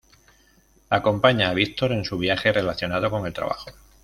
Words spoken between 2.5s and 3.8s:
relacionado con el trabajo.